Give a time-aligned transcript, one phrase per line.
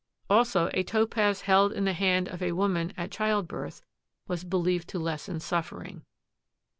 [0.31, 3.83] Also a Topaz held in the hand of a woman at childbirth
[4.27, 6.01] was believed to lessen suffering.